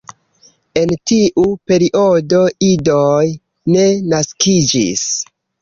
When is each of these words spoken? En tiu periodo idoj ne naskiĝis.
En 0.79 0.93
tiu 1.11 1.43
periodo 1.73 2.41
idoj 2.71 3.29
ne 3.77 3.87
naskiĝis. 4.15 5.09